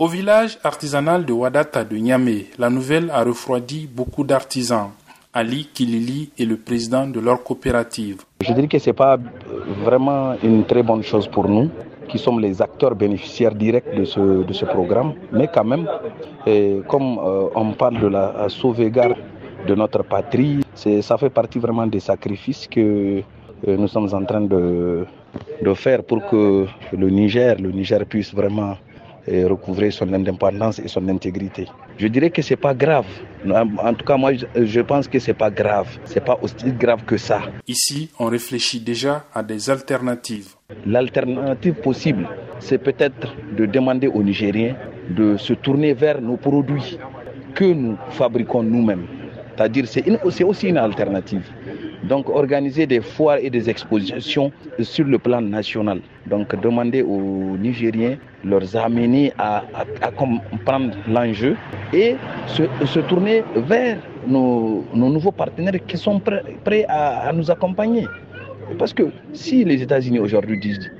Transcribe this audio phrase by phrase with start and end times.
[0.00, 4.90] Au village artisanal de Wadata de Niamey, la nouvelle a refroidi beaucoup d'artisans.
[5.34, 8.18] Ali Kilili est le président de leur coopérative.
[8.40, 9.18] Je dirais que ce n'est pas
[9.84, 11.68] vraiment une très bonne chose pour nous,
[12.06, 15.14] qui sommes les acteurs bénéficiaires directs de ce, programme.
[15.32, 15.88] Mais quand même,
[16.86, 19.16] comme euh, on parle de la sauvegarde
[19.66, 23.24] de notre patrie, ça fait partie vraiment des sacrifices que
[23.66, 25.04] euh, nous sommes en train de,
[25.60, 28.76] de faire pour que le Niger, le Niger puisse vraiment
[29.46, 31.66] recouvrer son indépendance et son intégrité.
[31.98, 33.06] Je dirais que c'est pas grave.
[33.50, 35.88] En tout cas, moi, je pense que c'est pas grave.
[36.04, 37.40] C'est pas aussi grave que ça.
[37.66, 40.54] Ici, on réfléchit déjà à des alternatives.
[40.86, 42.28] L'alternative possible,
[42.58, 44.76] c'est peut-être de demander aux Nigériens
[45.10, 46.98] de se tourner vers nos produits
[47.54, 49.06] que nous fabriquons nous-mêmes.
[49.56, 51.44] C'est-à-dire, c'est aussi une alternative.
[52.08, 56.00] Donc organiser des foires et des expositions sur le plan national.
[56.26, 59.62] Donc demander aux Nigériens, leur amener à,
[60.16, 61.54] comprendre l'enjeu
[61.92, 66.18] et se, tourner vers nos, nouveaux partenaires qui sont
[66.64, 68.06] prêts, à nous accompagner.
[68.78, 70.90] Parce que si les États-Unis aujourd'hui disent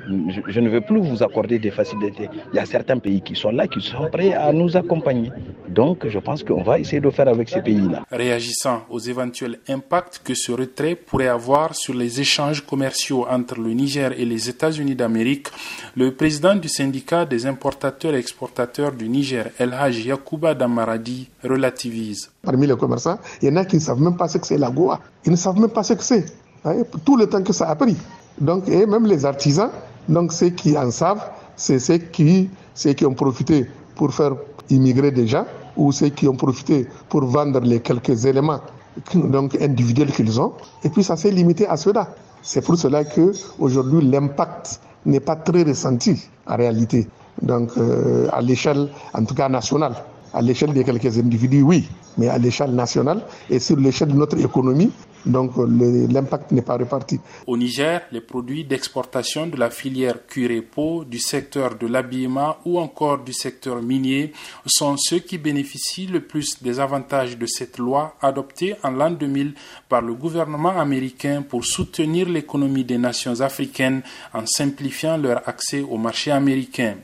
[0.48, 3.50] je, ne veux plus vous accorder des facilités, il y a certains pays qui sont
[3.50, 5.30] là, qui sont prêts à nous accompagner.
[5.68, 8.04] Donc je pense qu'on va essayer de faire avec ces pays-là.
[8.10, 13.70] Réagissant aux éventuels impacts que ce retrait pourrait avoir sur les échanges commerciaux entre le
[13.72, 15.48] Niger et les États-Unis d'Amérique,
[15.96, 22.30] le président du syndicat des importateurs et exportateurs du Niger, El Haj Yakuba Damaradi, relativise.
[22.42, 24.58] Parmi les commerçants, il y en a qui ne savent même pas ce que c'est
[24.58, 25.00] la Goa.
[25.24, 26.24] Ils ne savent même pas ce que c'est.
[26.64, 27.96] Hein, tout le temps que ça a pris.
[28.40, 29.70] Donc, et même les artisans,
[30.08, 31.22] donc ceux qui en savent,
[31.56, 34.32] c'est ceux qui, ceux qui ont profité pour faire
[34.70, 35.44] immigrer des gens
[35.76, 38.60] ou ceux qui ont profité pour vendre les quelques éléments
[39.14, 40.52] donc individuels qu'ils ont.
[40.84, 42.08] Et puis ça s'est limité à cela.
[42.42, 47.08] C'est pour cela que aujourd'hui l'impact n'est pas très ressenti en réalité.
[47.42, 49.94] Donc euh, à l'échelle, en tout cas nationale,
[50.34, 54.38] à l'échelle de quelques individus, oui, mais à l'échelle nationale et sur l'échelle de notre
[54.38, 54.90] économie,
[55.26, 57.20] donc l'impact n'est pas réparti.
[57.46, 60.48] Au Niger, les produits d'exportation de la filière cuir
[61.08, 64.32] du secteur de l'habillement ou encore du secteur minier
[64.66, 69.54] sont ceux qui bénéficient le plus des avantages de cette loi adoptée en l'an 2000
[69.88, 74.02] par le gouvernement américain pour soutenir l'économie des nations africaines
[74.32, 76.96] en simplifiant leur accès au marché américain.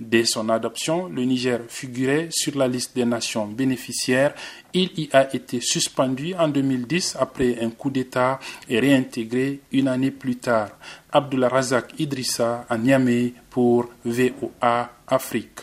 [0.00, 4.34] Dès son adoption, le Niger figurait sur la liste des nations bénéficiaires.
[4.74, 8.38] Il y a été suspendu en 2010 après un coup d'État
[8.68, 10.70] et réintégré une année plus tard.
[11.10, 15.62] Abdullah Razak Idrissa à Niamey pour VOA Afrique.